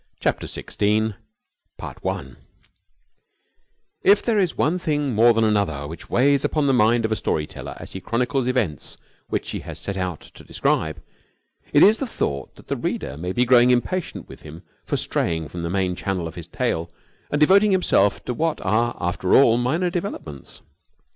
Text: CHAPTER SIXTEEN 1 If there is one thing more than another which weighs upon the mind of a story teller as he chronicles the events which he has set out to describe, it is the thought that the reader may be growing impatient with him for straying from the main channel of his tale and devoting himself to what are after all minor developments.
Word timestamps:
CHAPTER 0.19 0.47
SIXTEEN 0.47 1.13
1 1.77 2.35
If 4.01 4.23
there 4.23 4.39
is 4.39 4.57
one 4.57 4.79
thing 4.79 5.13
more 5.13 5.31
than 5.31 5.43
another 5.43 5.85
which 5.87 6.09
weighs 6.09 6.43
upon 6.43 6.65
the 6.65 6.73
mind 6.73 7.05
of 7.05 7.11
a 7.11 7.15
story 7.15 7.45
teller 7.45 7.75
as 7.79 7.91
he 7.93 8.01
chronicles 8.01 8.45
the 8.45 8.49
events 8.49 8.97
which 9.29 9.51
he 9.51 9.59
has 9.59 9.77
set 9.77 9.97
out 9.97 10.19
to 10.21 10.43
describe, 10.43 10.99
it 11.71 11.83
is 11.83 11.99
the 11.99 12.07
thought 12.07 12.55
that 12.55 12.67
the 12.67 12.77
reader 12.77 13.15
may 13.15 13.31
be 13.31 13.45
growing 13.45 13.69
impatient 13.69 14.27
with 14.27 14.41
him 14.41 14.63
for 14.87 14.97
straying 14.97 15.47
from 15.47 15.61
the 15.61 15.69
main 15.69 15.95
channel 15.95 16.27
of 16.27 16.33
his 16.33 16.47
tale 16.47 16.89
and 17.29 17.39
devoting 17.39 17.71
himself 17.71 18.25
to 18.25 18.33
what 18.33 18.59
are 18.65 18.97
after 18.99 19.35
all 19.35 19.55
minor 19.57 19.91
developments. 19.91 20.61